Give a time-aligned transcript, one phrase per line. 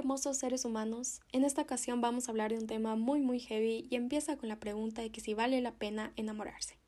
[0.00, 3.86] hermosos seres humanos, en esta ocasión vamos a hablar de un tema muy muy heavy
[3.90, 6.78] y empieza con la pregunta de que si vale la pena enamorarse.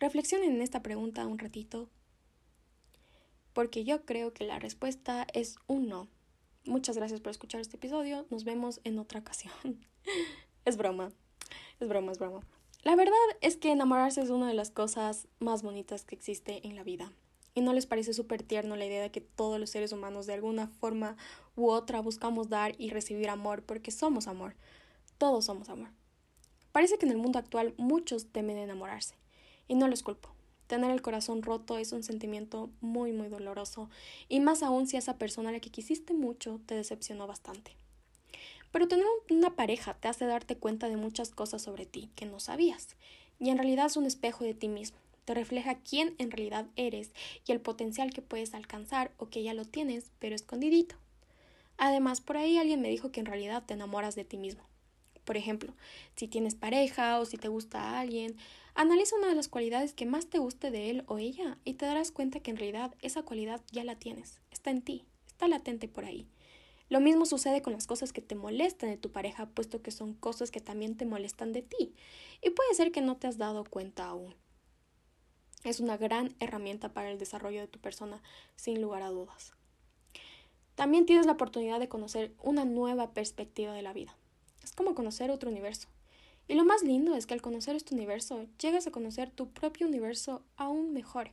[0.00, 1.88] Reflexionen en esta pregunta un ratito,
[3.52, 6.08] porque yo creo que la respuesta es un no.
[6.64, 9.54] Muchas gracias por escuchar este episodio, nos vemos en otra ocasión.
[10.64, 11.12] es broma,
[11.78, 12.40] es broma, es broma.
[12.82, 16.74] La verdad es que enamorarse es una de las cosas más bonitas que existe en
[16.74, 17.12] la vida.
[17.54, 20.32] ¿Y no les parece súper tierno la idea de que todos los seres humanos de
[20.32, 21.16] alguna forma
[21.54, 24.56] u otra buscamos dar y recibir amor porque somos amor?
[25.18, 25.90] Todos somos amor.
[26.72, 29.16] Parece que en el mundo actual muchos temen enamorarse.
[29.68, 30.30] Y no los culpo.
[30.66, 33.90] Tener el corazón roto es un sentimiento muy muy doloroso,
[34.30, 37.76] y más aún si esa persona a la que quisiste mucho te decepcionó bastante.
[38.70, 42.40] Pero tener una pareja te hace darte cuenta de muchas cosas sobre ti que no
[42.40, 42.96] sabías,
[43.38, 47.12] y en realidad es un espejo de ti mismo te refleja quién en realidad eres
[47.46, 50.96] y el potencial que puedes alcanzar o que ya lo tienes, pero escondidito.
[51.78, 54.62] Además, por ahí alguien me dijo que en realidad te enamoras de ti mismo.
[55.24, 55.74] Por ejemplo,
[56.16, 58.36] si tienes pareja o si te gusta a alguien,
[58.74, 61.86] analiza una de las cualidades que más te guste de él o ella y te
[61.86, 65.88] darás cuenta que en realidad esa cualidad ya la tienes, está en ti, está latente
[65.88, 66.26] por ahí.
[66.88, 70.12] Lo mismo sucede con las cosas que te molestan de tu pareja, puesto que son
[70.12, 71.94] cosas que también te molestan de ti.
[72.42, 74.34] Y puede ser que no te has dado cuenta aún.
[75.64, 78.20] Es una gran herramienta para el desarrollo de tu persona,
[78.56, 79.52] sin lugar a dudas.
[80.74, 84.16] También tienes la oportunidad de conocer una nueva perspectiva de la vida.
[84.64, 85.88] Es como conocer otro universo.
[86.48, 89.86] Y lo más lindo es que al conocer este universo, llegas a conocer tu propio
[89.86, 91.30] universo aún mejor.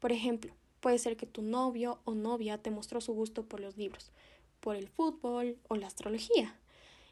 [0.00, 3.76] Por ejemplo, puede ser que tu novio o novia te mostró su gusto por los
[3.76, 4.10] libros,
[4.60, 6.58] por el fútbol o la astrología,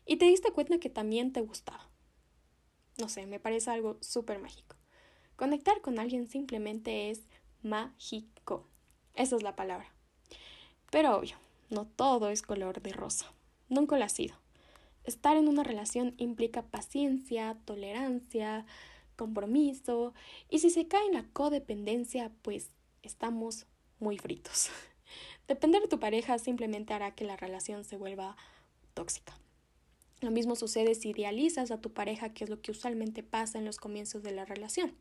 [0.06, 1.88] y te diste cuenta que también te gustaba.
[2.98, 4.76] No sé, me parece algo súper mágico.
[5.36, 7.22] Conectar con alguien simplemente es
[7.62, 8.66] mágico.
[9.14, 9.92] Esa es la palabra.
[10.90, 11.36] Pero obvio,
[11.70, 13.32] no todo es color de rosa.
[13.68, 14.34] Nunca lo ha sido.
[15.04, 18.66] Estar en una relación implica paciencia, tolerancia,
[19.16, 20.14] compromiso,
[20.48, 22.70] y si se cae en la codependencia, pues
[23.02, 23.66] estamos
[23.98, 24.70] muy fritos.
[25.48, 28.36] Depender de tu pareja simplemente hará que la relación se vuelva
[28.94, 29.38] tóxica.
[30.20, 33.64] Lo mismo sucede si idealizas a tu pareja, que es lo que usualmente pasa en
[33.64, 34.96] los comienzos de la relación.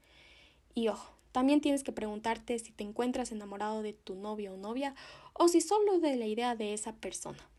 [0.76, 4.94] Y ojo, también tienes que preguntarte si te encuentras enamorado de tu novio o novia
[5.34, 7.50] o si solo de la idea de esa persona.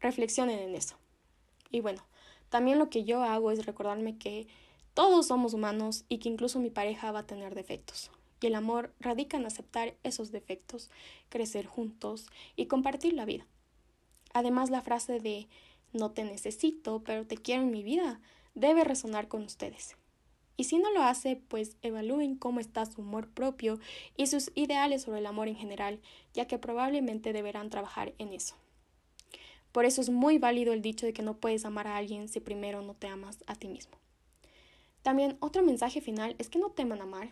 [0.00, 0.96] Reflexionen en eso.
[1.70, 2.04] Y bueno,
[2.50, 4.48] también lo que yo hago es recordarme que
[4.94, 8.10] todos somos humanos y que incluso mi pareja va a tener defectos.
[8.40, 10.90] Y el amor radica en aceptar esos defectos,
[11.28, 12.26] crecer juntos
[12.56, 13.46] y compartir la vida.
[14.34, 15.48] Además, la frase de
[15.92, 18.20] no te necesito, pero te quiero en mi vida
[18.54, 19.96] debe resonar con ustedes.
[20.58, 23.78] Y si no lo hace, pues evalúen cómo está su amor propio
[24.16, 26.00] y sus ideales sobre el amor en general,
[26.34, 28.56] ya que probablemente deberán trabajar en eso.
[29.70, 32.40] Por eso es muy válido el dicho de que no puedes amar a alguien si
[32.40, 33.98] primero no te amas a ti mismo.
[35.02, 37.30] También otro mensaje final es que no teman amar.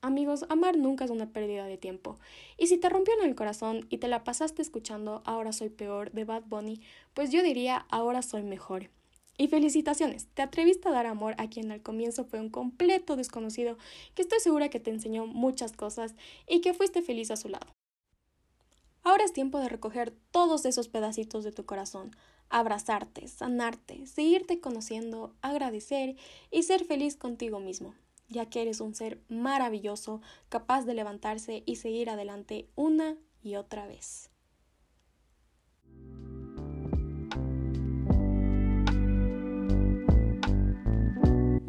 [0.00, 2.18] Amigos, amar nunca es una pérdida de tiempo.
[2.56, 6.24] Y si te rompieron el corazón y te la pasaste escuchando Ahora soy peor de
[6.24, 6.80] Bad Bunny,
[7.12, 8.88] pues yo diría Ahora soy mejor.
[9.38, 13.76] Y felicitaciones, te atreviste a dar amor a quien al comienzo fue un completo desconocido,
[14.14, 16.14] que estoy segura que te enseñó muchas cosas
[16.48, 17.66] y que fuiste feliz a su lado.
[19.02, 22.16] Ahora es tiempo de recoger todos esos pedacitos de tu corazón,
[22.48, 26.16] abrazarte, sanarte, seguirte conociendo, agradecer
[26.50, 27.94] y ser feliz contigo mismo,
[28.28, 33.86] ya que eres un ser maravilloso, capaz de levantarse y seguir adelante una y otra
[33.86, 34.30] vez.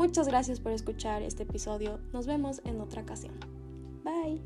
[0.08, 2.00] Muchas gracias por escuchar este episodio.
[2.14, 3.34] Nos vemos en otra ocasión.
[4.06, 4.42] Bye.